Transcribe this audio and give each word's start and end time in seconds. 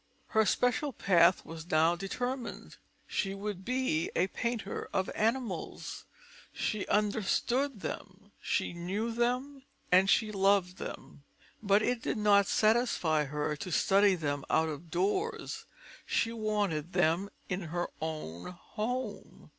Her 0.29 0.47
special 0.47 0.93
path 0.93 1.45
was 1.45 1.69
now 1.69 1.95
determined: 1.95 2.77
she 3.05 3.35
would 3.35 3.63
be 3.63 4.09
a 4.15 4.25
painter 4.29 4.89
of 4.91 5.11
animals. 5.13 6.05
She 6.51 6.87
understood 6.87 7.81
them, 7.81 8.31
she 8.41 8.73
knew 8.73 9.11
them, 9.11 9.61
and 9.91 10.09
loved 10.33 10.77
them. 10.77 11.21
But 11.61 11.83
it 11.83 12.01
did 12.01 12.17
not 12.17 12.47
satisfy 12.47 13.25
her 13.25 13.55
to 13.57 13.71
study 13.71 14.15
them 14.15 14.43
out 14.49 14.69
of 14.69 14.89
doors; 14.89 15.65
she 16.07 16.33
wanted 16.33 16.93
them 16.93 17.29
in 17.47 17.61
her 17.69 17.87
own 18.01 18.47
home. 18.59 19.49